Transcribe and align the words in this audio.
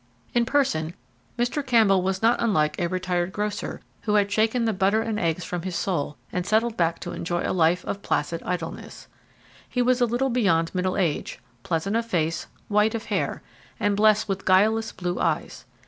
In 0.33 0.45
person 0.47 0.95
Mr. 1.37 1.63
Campbell 1.63 2.01
was 2.01 2.23
not 2.23 2.41
unlike 2.41 2.79
a 2.81 2.87
retired 2.89 3.31
grocer 3.31 3.81
who 4.01 4.15
had 4.15 4.31
shaken 4.31 4.65
the 4.65 4.73
butter 4.73 5.03
and 5.03 5.19
eggs 5.19 5.43
from 5.43 5.61
his 5.61 5.75
soul 5.75 6.17
and 6.31 6.43
settled 6.43 6.75
back 6.75 6.97
to 7.01 7.11
enjoy 7.11 7.43
a 7.43 7.53
life 7.53 7.85
of 7.85 8.01
placid 8.01 8.41
idleness. 8.41 9.07
He 9.69 9.83
was 9.83 10.01
a 10.01 10.07
little 10.07 10.31
beyond 10.31 10.73
middle 10.73 10.97
age, 10.97 11.37
pleasant 11.61 11.95
of 11.95 12.07
face, 12.07 12.47
white 12.67 12.95
of 12.95 13.03
hair, 13.13 13.43
and 13.79 13.95
blessed 13.95 14.27
with 14.27 14.43
guileless 14.43 14.91
blue 14.91 15.19
eyes. 15.19 15.65